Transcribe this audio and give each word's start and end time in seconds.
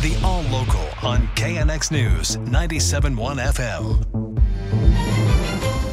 The 0.00 0.18
All 0.24 0.40
Local 0.44 0.80
on 1.02 1.28
KNX 1.36 1.90
News 1.90 2.38
97.1 2.38 3.36
FM. 3.52 4.29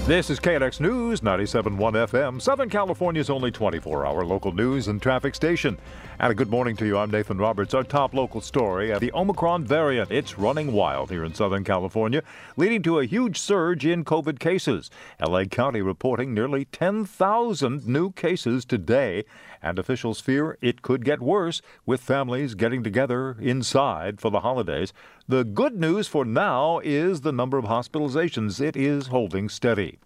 This 0.08 0.30
is 0.30 0.40
KNX 0.40 0.80
News 0.80 1.20
97.1 1.20 1.78
FM, 2.08 2.42
Southern 2.42 2.70
California's 2.70 3.30
only 3.30 3.52
24 3.52 4.06
hour 4.06 4.24
local 4.24 4.54
news 4.54 4.88
and 4.88 5.02
traffic 5.02 5.36
station. 5.36 5.78
And 6.18 6.32
a 6.32 6.34
good 6.34 6.50
morning 6.50 6.78
to 6.78 6.86
you. 6.86 6.98
I'm 6.98 7.12
Nathan 7.12 7.38
Roberts. 7.38 7.74
Our 7.74 7.84
top 7.84 8.14
local 8.14 8.40
story 8.40 8.94
uh, 8.94 9.00
the 9.00 9.12
Omicron 9.12 9.66
variant. 9.66 10.10
It's 10.10 10.40
running 10.40 10.72
wild 10.72 11.10
here 11.10 11.26
in 11.26 11.34
Southern 11.34 11.66
California, 11.66 12.24
leading 12.56 12.82
to 12.84 13.00
a 13.00 13.06
huge 13.06 13.38
surge 13.38 13.86
in 13.86 14.06
COVID 14.06 14.40
cases. 14.40 14.90
LA 15.20 15.44
County 15.44 15.82
reporting 15.82 16.34
nearly 16.34 16.64
10,000 16.64 17.86
new 17.86 18.14
cases 18.14 18.64
today 18.64 19.26
and 19.62 19.78
officials 19.78 20.22
fear 20.22 20.58
it 20.62 20.82
could 20.82 21.04
get 21.04 21.20
worse 21.20 21.62
with 21.86 22.00
families 22.00 22.56
getting 22.56 22.82
together 22.82 23.36
inside 23.42 24.22
for 24.22 24.32
the 24.32 24.40
holidays. 24.40 24.94
The 25.30 25.44
good 25.44 25.76
news 25.76 26.08
for 26.08 26.24
now 26.24 26.80
is 26.80 27.20
the 27.20 27.34
number 27.34 27.58
of 27.58 27.66
hospitalizations. 27.66 28.62
It 28.62 28.78
is 28.78 29.08
holding 29.08 29.50
steady. 29.50 30.00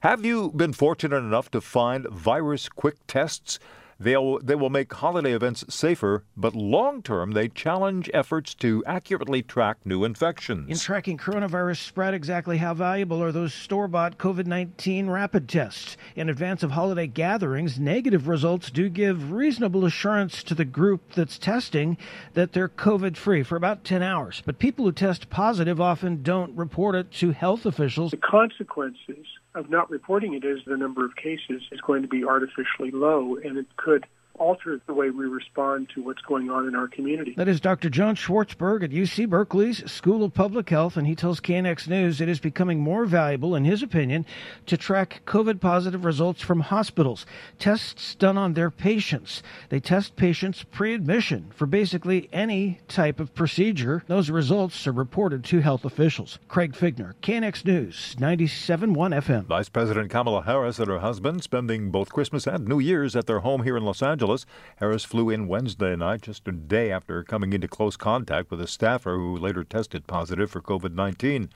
Have 0.00 0.24
you 0.24 0.50
been 0.50 0.72
fortunate 0.72 1.18
enough 1.18 1.48
to 1.52 1.60
find 1.60 2.08
virus 2.08 2.68
quick 2.68 2.96
tests? 3.06 3.60
They'll, 4.00 4.38
they 4.38 4.54
will 4.54 4.70
make 4.70 4.92
holiday 4.92 5.32
events 5.32 5.64
safer, 5.68 6.24
but 6.36 6.54
long 6.54 7.02
term, 7.02 7.32
they 7.32 7.48
challenge 7.48 8.08
efforts 8.14 8.54
to 8.56 8.84
accurately 8.86 9.42
track 9.42 9.78
new 9.84 10.04
infections. 10.04 10.70
In 10.70 10.78
tracking 10.78 11.18
coronavirus 11.18 11.78
spread, 11.78 12.14
exactly 12.14 12.58
how 12.58 12.74
valuable 12.74 13.20
are 13.20 13.32
those 13.32 13.52
store 13.52 13.88
bought 13.88 14.16
COVID 14.16 14.46
19 14.46 15.10
rapid 15.10 15.48
tests? 15.48 15.96
In 16.14 16.28
advance 16.28 16.62
of 16.62 16.70
holiday 16.70 17.08
gatherings, 17.08 17.80
negative 17.80 18.28
results 18.28 18.70
do 18.70 18.88
give 18.88 19.32
reasonable 19.32 19.84
assurance 19.84 20.44
to 20.44 20.54
the 20.54 20.64
group 20.64 21.14
that's 21.14 21.36
testing 21.36 21.98
that 22.34 22.52
they're 22.52 22.68
COVID 22.68 23.16
free 23.16 23.42
for 23.42 23.56
about 23.56 23.82
10 23.82 24.00
hours. 24.02 24.44
But 24.46 24.60
people 24.60 24.84
who 24.84 24.92
test 24.92 25.28
positive 25.28 25.80
often 25.80 26.22
don't 26.22 26.56
report 26.56 26.94
it 26.94 27.10
to 27.14 27.32
health 27.32 27.66
officials. 27.66 28.12
The 28.12 28.18
consequences 28.18 29.26
of 29.54 29.70
not 29.70 29.90
reporting 29.90 30.34
it 30.34 30.44
is 30.44 30.60
the 30.66 30.76
number 30.76 31.04
of 31.04 31.16
cases 31.16 31.62
is 31.72 31.80
going 31.80 32.02
to 32.02 32.08
be 32.08 32.24
artificially 32.24 32.90
low, 32.90 33.36
and 33.36 33.58
it 33.58 33.66
could 33.76 34.06
alter 34.38 34.80
the 34.86 34.94
way 34.94 35.10
we 35.10 35.26
respond 35.26 35.88
to 35.94 36.02
what's 36.02 36.22
going 36.22 36.50
on 36.50 36.66
in 36.66 36.74
our 36.74 36.88
community. 36.88 37.34
That 37.36 37.48
is 37.48 37.60
Dr. 37.60 37.90
John 37.90 38.16
Swartzberg 38.16 38.82
at 38.82 38.90
UC 38.90 39.28
Berkeley's 39.28 39.90
School 39.90 40.24
of 40.24 40.34
Public 40.34 40.70
Health, 40.70 40.96
and 40.96 41.06
he 41.06 41.14
tells 41.14 41.40
KNX 41.40 41.88
News 41.88 42.20
it 42.20 42.28
is 42.28 42.40
becoming 42.40 42.80
more 42.80 43.04
valuable, 43.04 43.54
in 43.54 43.64
his 43.64 43.82
opinion, 43.82 44.24
to 44.66 44.76
track 44.76 45.22
COVID 45.26 45.60
positive 45.60 46.04
results 46.04 46.42
from 46.42 46.60
hospitals, 46.60 47.26
tests 47.58 48.14
done 48.14 48.38
on 48.38 48.54
their 48.54 48.70
patients. 48.70 49.42
They 49.68 49.80
test 49.80 50.16
patients 50.16 50.64
pre 50.64 50.94
admission 50.94 51.50
for 51.54 51.66
basically 51.66 52.28
any 52.32 52.80
type 52.88 53.20
of 53.20 53.34
procedure. 53.34 54.02
Those 54.06 54.30
results 54.30 54.86
are 54.86 54.92
reported 54.92 55.44
to 55.44 55.60
health 55.60 55.84
officials. 55.84 56.38
Craig 56.48 56.72
Fiegener, 56.72 57.14
KNX 57.22 57.64
News, 57.64 58.16
97.1 58.18 58.94
FM. 58.94 59.44
Vice 59.44 59.68
President 59.68 60.10
Kamala 60.10 60.42
Harris 60.42 60.78
and 60.78 60.88
her 60.88 61.00
husband 61.00 61.42
spending 61.42 61.90
both 61.90 62.12
Christmas 62.12 62.46
and 62.46 62.66
New 62.66 62.78
Year's 62.78 63.16
at 63.16 63.26
their 63.26 63.40
home 63.40 63.64
here 63.64 63.76
in 63.76 63.84
Los 63.84 64.02
Angeles. 64.02 64.27
Angeles. 64.28 64.44
Harris 64.76 65.04
flew 65.04 65.30
in 65.30 65.48
Wednesday 65.48 65.96
night, 65.96 66.20
just 66.20 66.46
a 66.46 66.52
day 66.52 66.92
after 66.92 67.24
coming 67.24 67.54
into 67.54 67.66
close 67.66 67.96
contact 67.96 68.50
with 68.50 68.60
a 68.60 68.66
staffer 68.66 69.16
who 69.16 69.34
later 69.34 69.64
tested 69.64 70.06
positive 70.06 70.50
for 70.50 70.60
COVID 70.60 70.92
19. 70.92 71.48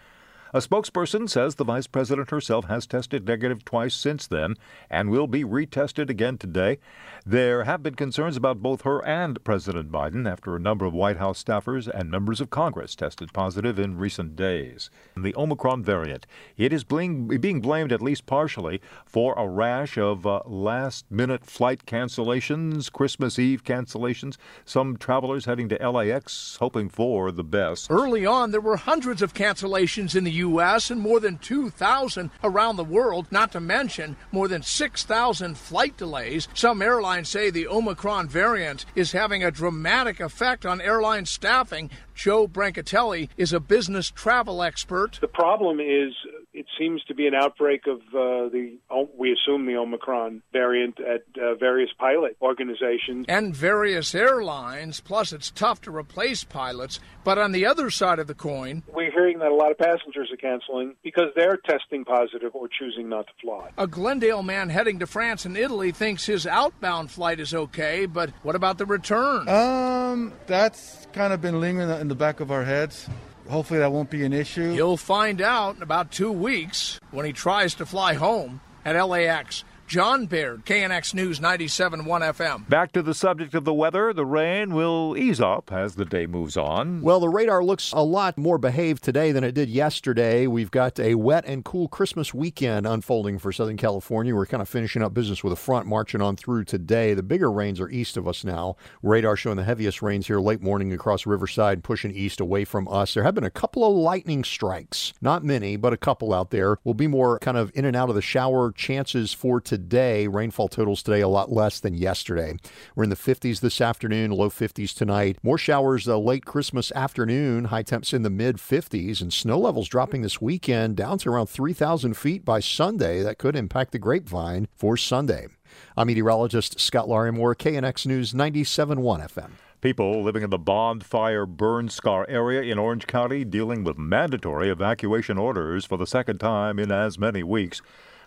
A 0.55 0.59
spokesperson 0.59 1.31
says 1.31 1.55
the 1.55 1.65
vice 1.65 1.87
president 1.87 2.29
herself 2.29 2.67
has 2.67 2.87
tested 2.87 3.27
negative 3.27 3.65
twice 3.65 3.95
since 3.95 4.27
then 4.27 4.57
and 4.91 5.09
will 5.09 5.27
be 5.27 5.45
retested 5.45 6.11
again 6.11 6.37
today. 6.37 6.77
There 7.25 7.65
have 7.65 7.83
been 7.83 7.95
concerns 7.95 8.37
about 8.37 8.61
both 8.61 8.83
her 8.83 9.03
and 9.03 9.43
President 9.45 9.91
Biden 9.91 10.31
after 10.31 10.55
a 10.55 10.61
number 10.61 10.85
of 10.85 10.93
White 10.93 11.17
House 11.17 11.43
staffers 11.43 11.89
and 11.89 12.11
members 12.11 12.39
of 12.39 12.51
Congress 12.51 12.95
tested 12.95 13.33
positive 13.33 13.79
in 13.79 13.97
recent 13.97 14.37
days. 14.37 14.91
The 15.17 15.35
Omicron 15.37 15.85
variant, 15.85 16.27
it 16.59 16.71
is 16.71 16.85
being 16.85 17.63
blamed 17.63 17.91
at 17.91 18.03
least 18.03 18.27
partially 18.27 18.83
for 19.07 19.33
a 19.39 19.49
rash 19.49 19.97
of 19.97 20.27
uh, 20.27 20.43
last 20.45 21.11
minute 21.11 21.47
flight 21.47 21.87
cancellations, 21.87 22.93
Christmas 22.93 23.39
Eve 23.39 23.65
cancellations, 23.65 24.37
some 24.67 24.99
travelers 24.99 25.47
heading 25.47 25.71
to 25.71 25.77
LAX 25.77 26.59
hoping 26.61 26.91
for 26.91 27.33
the 27.33 27.45
best. 27.45 27.91
Early 27.91 28.27
on, 28.27 28.51
there 28.51 28.61
were 28.61 28.77
hundreds 28.77 29.23
of 29.23 29.33
cancellations 29.33 30.15
in 30.15 30.25
the 30.25 30.42
U.S. 30.49 30.91
and 30.91 31.01
more 31.01 31.21
than 31.21 31.39
2,000 31.39 32.31
around 32.43 32.77
the 32.77 32.85
world, 32.85 33.27
not 33.31 33.53
to 33.53 33.61
mention 33.61 34.17
more 34.31 34.49
than 34.49 34.63
6,000 34.63 35.57
flight 35.57 35.97
delays. 35.97 36.49
Some 36.55 36.83
airlines 36.83 37.29
say 37.29 37.51
the 37.51 37.67
Omicron 37.67 38.29
variant 38.29 38.85
is 38.95 39.13
having 39.13 39.45
a 39.45 39.51
dramatic 39.51 40.21
effect 40.21 40.67
on 40.67 40.81
airline 40.81 41.27
staffing. 41.27 41.91
Joe 42.15 42.47
Brancatelli 42.49 43.29
is 43.37 43.53
a 43.53 43.61
business 43.61 44.11
travel 44.11 44.63
expert. 44.63 45.19
The 45.21 45.29
problem 45.29 45.81
is 45.81 46.13
it 46.63 46.69
seems 46.79 47.03
to 47.05 47.15
be 47.15 47.27
an 47.27 47.35
outbreak 47.35 47.89
of 47.89 47.99
uh, 48.15 48.49
the, 48.49 48.79
we 49.19 49.33
assume, 49.33 49.67
the 49.67 49.75
Omicron 49.75 50.43
variant 50.53 51.01
at 51.01 51.25
uh, 51.37 51.57
various 51.57 51.91
pilot 51.99 52.37
organizations. 52.41 53.27
And 53.29 53.55
various 53.55 54.15
airlines, 54.15 55.01
plus 55.01 55.33
it's 55.33 55.51
tough 55.51 55.81
to 55.83 55.91
replace 55.91 56.45
pilots. 56.45 57.01
But 57.25 57.39
on 57.39 57.51
the 57.51 57.67
other 57.67 57.91
side 57.91 58.21
of 58.21 58.29
the 58.29 58.35
coin, 58.35 58.85
we're 58.93 59.11
hearing 59.11 59.41
that 59.41 59.51
a 59.51 59.55
lot 59.55 59.73
of 59.73 59.79
passengers 59.79 60.31
are 60.33 60.37
canceling 60.37 60.95
because 61.03 61.31
they're 61.35 61.57
testing 61.57 62.05
positive 62.05 62.55
or 62.55 62.69
choosing 62.69 63.09
not 63.09 63.27
to 63.27 63.33
fly. 63.43 63.71
A 63.77 63.89
Glendale 63.89 64.45
man 64.45 64.69
heading 64.69 65.01
to 65.01 65.07
France 65.09 65.45
and 65.45 65.57
Italy 65.57 65.91
thinks 65.91 66.27
his 66.27 66.47
outbound 66.47 67.11
flight 67.11 67.41
is 67.41 67.53
okay, 67.53 68.07
but 68.07 68.31
what 68.45 68.55
about 68.55 68.79
the 68.79 68.87
return? 68.87 69.49
Um, 69.49 70.33
that's 70.47 71.09
kind 71.13 71.33
of 71.33 71.41
been 71.41 71.61
lingering 71.61 71.91
in 71.91 72.07
the 72.07 72.15
back 72.15 72.39
of 72.39 72.53
our 72.53 72.65
heads. 72.65 73.09
Hopefully 73.49 73.81
that 73.81 73.93
won't 73.93 74.11
be 74.11 74.25
an 74.25 74.33
issue. 74.33 74.73
You'll 74.73 74.97
find 74.97 75.41
out 75.41 75.77
in 75.77 75.83
about 75.83 76.11
two 76.11 76.31
weeks 76.33 76.99
when 77.11 77.27
he 77.27 77.33
tries 77.33 77.75
to 77.75 77.87
fly 77.87 78.15
home 78.15 78.61
at 78.85 79.01
LAX. 79.01 79.65
John 79.93 80.25
Baird, 80.25 80.65
KNX 80.65 81.13
News 81.13 81.39
97.1 81.39 82.07
FM. 82.07 82.67
Back 82.67 82.93
to 82.93 83.03
the 83.03 83.13
subject 83.13 83.55
of 83.55 83.67
the 83.67 83.75
weather. 83.75 84.15
The 84.15 84.25
rain 84.25 84.73
will 84.73 85.15
ease 85.19 85.39
up 85.39 85.71
as 85.71 85.97
the 85.97 86.07
day 86.07 86.27
moves 86.27 86.57
on. 86.57 87.03
Well, 87.03 87.21
the 87.21 87.29
radar 87.29 87.63
looks 87.63 87.93
a 87.93 88.03
lot 88.03 88.39
more 88.39 88.57
behaved 88.57 89.05
today 89.05 89.33
than 89.33 89.45
it 89.45 89.53
did 89.53 89.69
yesterday. 89.69 90.47
We've 90.47 90.71
got 90.71 90.99
a 90.99 91.17
wet 91.17 91.45
and 91.47 91.63
cool 91.63 91.89
Christmas 91.89 92.33
weekend 92.33 92.87
unfolding 92.87 93.39
for 93.39 93.53
Southern 93.53 93.77
California. 93.77 94.35
We're 94.35 94.47
kind 94.47 94.63
of 94.63 94.69
finishing 94.71 95.03
up 95.03 95.13
business 95.13 95.45
with 95.45 95.53
a 95.53 95.57
front 95.57 95.87
marching 95.87 96.23
on 96.23 96.37
through 96.37 96.65
today. 96.65 97.13
The 97.13 97.23
bigger 97.23 97.53
rains 97.53 97.79
are 97.79 97.91
east 97.91 98.17
of 98.17 98.27
us 98.27 98.45
now. 98.45 98.77
Radar 99.03 99.37
showing 99.37 99.59
the 99.59 99.65
heaviest 99.65 100.01
rains 100.01 100.27
here 100.27 100.41
late 100.41 100.63
morning 100.63 100.95
across 100.95 101.27
Riverside, 101.27 101.85
pushing 101.85 102.13
east 102.13 102.41
away 102.41 102.65
from 102.65 102.89
us. 102.89 103.13
There 103.13 103.25
have 103.25 103.35
been 103.35 103.45
a 103.45 103.51
couple 103.51 103.85
of 103.85 103.95
lightning 103.95 104.43
strikes. 104.43 105.13
Not 105.21 105.45
many, 105.45 105.77
but 105.77 105.93
a 105.93 105.99
couple 105.99 106.33
out 106.33 106.51
there. 106.51 106.79
We'll 106.83 106.95
be 106.95 107.09
more 107.09 107.39
kind 107.41 107.59
of 107.59 107.71
in 107.75 107.85
and 107.85 107.95
out 107.95 108.09
of 108.09 108.15
the 108.15 108.23
shower 108.23 108.73
chances 108.73 109.35
for 109.35 109.61
today 109.61 109.82
today. 109.83 110.29
Rainfall 110.29 110.69
totals 110.69 111.03
today 111.03 111.21
a 111.21 111.29
lot 111.29 111.51
less 111.51 111.81
than 111.81 111.95
yesterday. 111.95 112.55
We're 112.95 113.03
in 113.05 113.11
the 113.11 113.17
50s 113.17 113.61
this 113.61 113.81
afternoon, 113.81 114.31
low 114.31 114.49
50s 114.49 114.95
tonight. 114.95 115.39
More 115.43 115.59
showers 115.59 116.07
uh, 116.07 116.19
late 116.19 116.45
Christmas 116.45 116.93
afternoon, 116.93 117.67
high 117.67 117.83
temps 117.83 118.13
in 118.13 118.23
the 118.23 118.31
mid 118.31 118.59
50s, 118.59 119.21
and 119.21 119.33
snow 119.33 119.59
levels 119.59 119.89
dropping 119.89 120.23
this 120.23 120.41
weekend 120.41 120.97
down 120.97 121.19
to 121.19 121.31
around 121.31 121.49
3,000 121.49 122.17
feet 122.17 122.45
by 122.45 122.61
Sunday. 122.61 123.23
That 123.23 123.39
could 123.39 123.57
impact 123.57 123.91
the 123.91 123.99
grapevine 123.99 124.69
for 124.73 124.97
Sunday. 124.97 125.49
I'm 125.97 126.07
meteorologist 126.07 126.79
Scott 126.79 127.09
Larimore, 127.09 127.57
KNX 127.57 128.07
News 128.07 128.33
97.1 128.33 128.99
FM. 129.29 129.51
People 129.81 130.23
living 130.23 130.45
in 130.45 130.51
the 130.51 130.59
Bond 130.59 131.05
Fire 131.05 131.45
Burn 131.45 131.89
Scar 131.89 132.25
area 132.29 132.63
in 132.63 132.79
Orange 132.79 133.09
County 133.09 133.45
dealing 133.45 133.83
with 133.83 133.99
mandatory 133.99 134.71
evacuation 134.71 135.39
orders 135.39 135.85
for 135.85 135.99
the 135.99 136.07
second 136.07 136.39
time 136.39 136.79
in 136.79 136.93
as 136.93 137.19
many 137.19 137.43
weeks. 137.43 137.83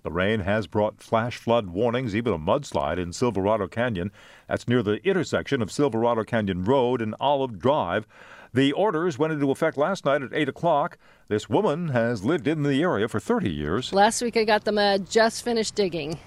The 0.05 0.11
rain 0.11 0.41
has 0.41 0.67
brought 0.67 1.01
flash 1.01 1.35
flood 1.35 1.71
warnings, 1.71 2.15
even 2.15 2.31
a 2.31 2.37
mudslide 2.37 2.99
in 2.99 3.11
Silverado 3.11 3.65
Canyon. 3.65 4.11
That's 4.47 4.67
near 4.67 4.83
the 4.83 5.03
intersection 5.03 5.63
of 5.63 5.71
Silverado 5.71 6.23
Canyon 6.23 6.63
Road 6.63 7.01
and 7.01 7.15
Olive 7.19 7.57
Drive. 7.57 8.05
The 8.53 8.71
orders 8.71 9.17
went 9.17 9.33
into 9.33 9.49
effect 9.49 9.77
last 9.77 10.05
night 10.05 10.21
at 10.21 10.31
8 10.31 10.47
o'clock. 10.47 10.99
This 11.27 11.49
woman 11.49 11.87
has 11.87 12.23
lived 12.23 12.47
in 12.47 12.61
the 12.61 12.83
area 12.83 13.07
for 13.07 13.19
30 13.19 13.49
years. 13.49 13.93
Last 13.93 14.21
week 14.21 14.37
I 14.37 14.43
got 14.43 14.63
the 14.63 14.71
mud, 14.71 15.09
just 15.09 15.43
finished 15.43 15.73
digging. 15.73 16.19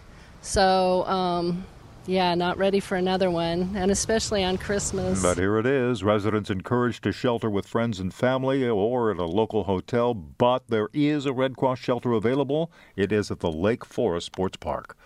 So, 0.43 1.05
um, 1.07 1.65
yeah, 2.09 2.35
not 2.35 2.57
ready 2.57 2.81
for 2.81 2.97
another 2.97 3.31
one, 3.31 3.71
and 3.77 3.91
especially 3.91 4.43
on 4.43 4.57
Christmas. 4.57 5.21
But 5.21 5.37
here 5.37 5.59
it 5.59 5.67
is 5.67 6.03
residents 6.03 6.49
encouraged 6.49 7.03
to 7.05 7.13
shelter 7.13 7.51
with 7.51 7.67
friends 7.67 8.01
and 8.01 8.13
family 8.13 8.67
or 8.67 9.11
at 9.11 9.19
a 9.19 9.27
local 9.27 9.65
hotel, 9.65 10.15
but 10.15 10.69
there 10.69 10.89
is 10.95 11.27
a 11.27 11.35
Red 11.35 11.59
Cross 11.59 11.81
shelter 11.81 12.13
available. 12.13 12.73
It 12.97 13.13
is 13.13 13.31
at 13.31 13.41
the 13.41 13.53
Lake 13.53 13.85
Forest 13.85 14.27
Sports 14.27 14.57
Park. 14.57 14.97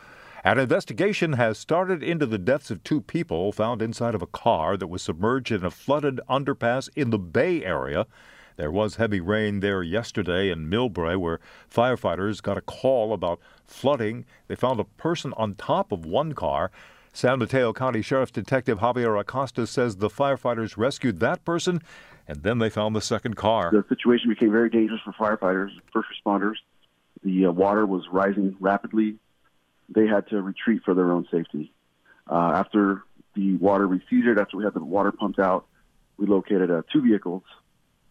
An 0.45 0.61
investigation 0.61 1.33
has 1.33 1.59
started 1.59 2.05
into 2.05 2.25
the 2.25 2.39
deaths 2.39 2.71
of 2.71 2.85
two 2.85 3.01
people 3.01 3.51
found 3.51 3.83
inside 3.83 4.15
of 4.15 4.23
a 4.23 4.27
car 4.27 4.77
that 4.77 4.87
was 4.87 5.03
submerged 5.03 5.51
in 5.51 5.65
a 5.65 5.71
flooded 5.71 6.21
underpass 6.31 6.89
in 6.95 7.11
the 7.11 7.19
Bay 7.19 7.65
Area. 7.65 8.07
There 8.57 8.71
was 8.71 8.97
heavy 8.97 9.21
rain 9.21 9.61
there 9.61 9.83
yesterday 9.83 10.51
in 10.51 10.71
Millbrae, 10.71 11.17
where 11.17 11.41
firefighters 11.73 12.43
got 12.43 12.59
a 12.59 12.63
call 12.63 13.13
about 13.13 13.41
flooding. 13.67 14.25
They 14.49 14.57
found 14.57 14.81
a 14.81 14.85
person 14.85 15.33
on 15.37 15.55
top 15.55 15.93
of 15.93 16.05
one 16.05 16.33
car. 16.35 16.71
San 17.13 17.39
Mateo 17.39 17.73
County 17.73 18.01
Sheriff's 18.01 18.33
Detective 18.33 18.79
Javier 18.79 19.21
Acosta 19.21 19.67
says 19.67 19.97
the 19.97 20.09
firefighters 20.09 20.77
rescued 20.77 21.21
that 21.21 21.45
person 21.45 21.83
and 22.27 22.43
then 22.43 22.59
they 22.59 22.71
found 22.71 22.95
the 22.95 23.01
second 23.01 23.37
car. 23.37 23.71
The 23.71 23.85
situation 23.89 24.31
became 24.31 24.51
very 24.51 24.71
dangerous 24.71 25.01
for 25.05 25.13
firefighters, 25.13 25.71
first 25.93 26.09
responders. 26.09 26.55
The 27.23 27.47
uh, 27.47 27.53
water 27.53 27.87
was 27.87 28.05
rising 28.11 28.57
rapidly. 28.61 29.17
They 29.89 30.07
had 30.07 30.29
to 30.29 30.41
retreat 30.41 30.83
for 30.85 30.95
their 30.95 31.13
own 31.13 31.27
safety. 31.31 31.73
Uh, 32.31 32.53
after 32.55 33.03
the 33.35 33.57
water 33.57 33.87
receded, 33.87 34.39
after 34.39 34.57
we 34.57 34.65
had 34.65 34.75
the 34.75 34.83
water 34.83 35.13
pumped 35.13 35.39
out, 35.39 35.67
we 36.17 36.27
located 36.27 36.71
uh, 36.71 36.83
two 36.93 37.03
vehicles, 37.03 37.43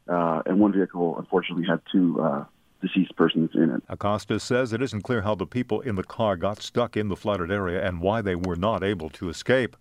uh, 0.07 0.41
and 0.45 0.59
one 0.59 0.73
vehicle 0.73 1.17
unfortunately 1.17 1.65
had 1.67 1.81
two 1.91 2.19
uh, 2.21 2.45
deceased 2.81 3.15
persons 3.15 3.51
in 3.53 3.69
it. 3.69 3.83
Acosta 3.89 4.39
says 4.39 4.73
it 4.73 4.81
isn't 4.81 5.01
clear 5.01 5.21
how 5.21 5.35
the 5.35 5.45
people 5.45 5.81
in 5.81 5.95
the 5.95 6.03
car 6.03 6.35
got 6.35 6.61
stuck 6.61 6.97
in 6.97 7.07
the 7.07 7.15
flooded 7.15 7.51
area 7.51 7.85
and 7.85 8.01
why 8.01 8.21
they 8.21 8.35
were 8.35 8.55
not 8.55 8.83
able 8.83 9.09
to 9.11 9.29
escape. 9.29 9.75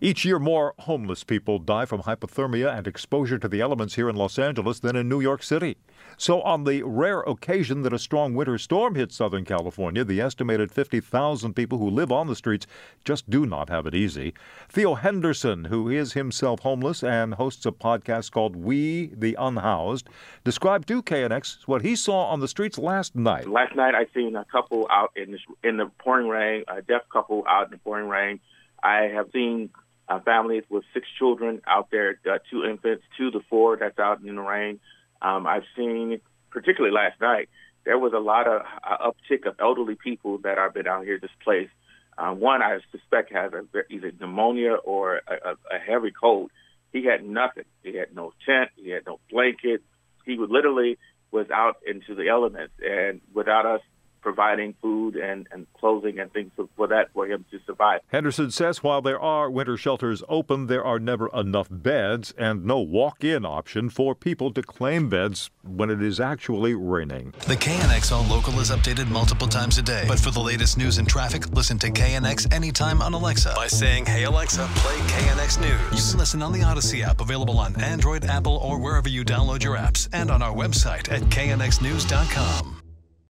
Each 0.00 0.24
year, 0.24 0.38
more 0.38 0.74
homeless 0.78 1.24
people 1.24 1.58
die 1.58 1.84
from 1.84 2.02
hypothermia 2.02 2.72
and 2.72 2.86
exposure 2.86 3.36
to 3.36 3.48
the 3.48 3.60
elements 3.60 3.96
here 3.96 4.08
in 4.08 4.14
Los 4.14 4.38
Angeles 4.38 4.78
than 4.78 4.94
in 4.94 5.08
New 5.08 5.20
York 5.20 5.42
City. 5.42 5.76
So, 6.16 6.40
on 6.42 6.62
the 6.62 6.84
rare 6.84 7.20
occasion 7.22 7.82
that 7.82 7.92
a 7.92 7.98
strong 7.98 8.34
winter 8.34 8.58
storm 8.58 8.94
hits 8.94 9.16
Southern 9.16 9.44
California, 9.44 10.04
the 10.04 10.20
estimated 10.20 10.70
50,000 10.70 11.52
people 11.54 11.78
who 11.78 11.90
live 11.90 12.12
on 12.12 12.28
the 12.28 12.36
streets 12.36 12.64
just 13.04 13.28
do 13.28 13.44
not 13.44 13.70
have 13.70 13.86
it 13.86 13.94
easy. 13.94 14.34
Theo 14.68 14.94
Henderson, 14.94 15.64
who 15.64 15.88
is 15.88 16.12
himself 16.12 16.60
homeless 16.60 17.02
and 17.02 17.34
hosts 17.34 17.66
a 17.66 17.72
podcast 17.72 18.30
called 18.30 18.54
We 18.54 19.06
the 19.06 19.36
Unhoused, 19.36 20.08
described 20.44 20.86
to 20.88 21.02
KNX 21.02 21.66
what 21.66 21.82
he 21.82 21.96
saw 21.96 22.26
on 22.26 22.38
the 22.38 22.48
streets 22.48 22.78
last 22.78 23.16
night. 23.16 23.48
Last 23.48 23.74
night, 23.74 23.96
I 23.96 24.06
seen 24.14 24.36
a 24.36 24.44
couple 24.44 24.86
out 24.92 25.10
in 25.16 25.32
the, 25.32 25.68
in 25.68 25.76
the 25.76 25.90
pouring 25.98 26.28
rain, 26.28 26.62
a 26.68 26.82
deaf 26.82 27.02
couple 27.12 27.44
out 27.48 27.66
in 27.66 27.72
the 27.72 27.78
pouring 27.78 28.08
rain. 28.08 28.38
I 28.80 29.10
have 29.12 29.30
seen 29.32 29.70
uh, 30.08 30.20
families 30.20 30.64
with 30.68 30.84
six 30.94 31.06
children 31.18 31.60
out 31.66 31.90
there, 31.90 32.18
uh, 32.30 32.38
two 32.50 32.64
infants, 32.64 33.04
two 33.16 33.30
to 33.30 33.40
four 33.50 33.76
that's 33.76 33.98
out 33.98 34.20
in 34.20 34.36
the 34.36 34.42
rain. 34.42 34.80
Um, 35.20 35.46
I've 35.46 35.64
seen, 35.76 36.20
particularly 36.50 36.94
last 36.94 37.20
night, 37.20 37.48
there 37.84 37.98
was 37.98 38.12
a 38.12 38.18
lot 38.18 38.46
of 38.46 38.62
uh, 38.82 39.10
uptick 39.10 39.46
of 39.46 39.56
elderly 39.60 39.96
people 39.96 40.38
that 40.38 40.58
have 40.58 40.74
been 40.74 40.86
out 40.86 41.04
here 41.04 41.18
displaced. 41.18 41.72
Uh, 42.16 42.32
one 42.32 42.62
I 42.62 42.78
suspect 42.90 43.32
has 43.32 43.52
a, 43.52 43.64
either 43.90 44.12
pneumonia 44.18 44.74
or 44.74 45.16
a, 45.26 45.50
a, 45.50 45.76
a 45.76 45.78
heavy 45.78 46.10
cold. 46.10 46.50
He 46.92 47.04
had 47.04 47.24
nothing. 47.24 47.64
He 47.82 47.96
had 47.96 48.14
no 48.14 48.32
tent. 48.46 48.70
He 48.76 48.90
had 48.90 49.06
no 49.06 49.20
blanket. 49.30 49.82
He 50.24 50.36
would 50.36 50.50
literally 50.50 50.98
was 51.30 51.50
out 51.50 51.76
into 51.86 52.14
the 52.14 52.28
elements, 52.28 52.72
and 52.82 53.20
without 53.34 53.66
us 53.66 53.82
providing 54.20 54.74
food 54.82 55.16
and, 55.16 55.46
and 55.52 55.66
clothing 55.74 56.18
and 56.18 56.32
things 56.32 56.52
for 56.76 56.86
that 56.88 57.12
for 57.12 57.26
him 57.26 57.44
to 57.50 57.58
survive. 57.66 58.00
Henderson 58.08 58.50
says 58.50 58.82
while 58.82 59.02
there 59.02 59.20
are 59.20 59.50
winter 59.50 59.76
shelters 59.76 60.22
open, 60.28 60.66
there 60.66 60.84
are 60.84 60.98
never 60.98 61.28
enough 61.28 61.68
beds 61.70 62.32
and 62.36 62.64
no 62.64 62.80
walk 62.80 63.24
in 63.24 63.44
option 63.44 63.88
for 63.90 64.14
people 64.14 64.52
to 64.52 64.62
claim 64.62 65.08
beds 65.08 65.50
when 65.62 65.90
it 65.90 66.02
is 66.02 66.20
actually 66.20 66.74
raining. 66.74 67.32
The 67.46 67.56
KNX 67.56 68.08
local 68.28 68.58
is 68.60 68.70
updated 68.70 69.08
multiple 69.10 69.48
times 69.48 69.78
a 69.78 69.82
day. 69.82 70.04
But 70.08 70.18
for 70.18 70.30
the 70.30 70.40
latest 70.40 70.78
news 70.78 70.98
and 70.98 71.08
traffic, 71.08 71.48
listen 71.50 71.78
to 71.80 71.90
KNX 71.90 72.52
anytime 72.52 73.02
on 73.02 73.14
Alexa 73.14 73.52
by 73.54 73.66
saying, 73.66 74.06
Hey 74.06 74.24
Alexa, 74.24 74.66
play 74.76 74.96
KNX 74.96 75.60
News. 75.60 76.04
You 76.04 76.10
can 76.12 76.18
listen 76.18 76.42
on 76.42 76.52
the 76.52 76.60
Audacy 76.60 77.02
app, 77.02 77.20
available 77.20 77.58
on 77.58 77.80
Android, 77.80 78.24
Apple, 78.24 78.56
or 78.56 78.78
wherever 78.78 79.08
you 79.08 79.24
download 79.24 79.62
your 79.62 79.76
apps, 79.76 80.08
and 80.12 80.30
on 80.30 80.42
our 80.42 80.54
website 80.54 81.10
at 81.10 81.22
knxnews.com. 81.22 82.77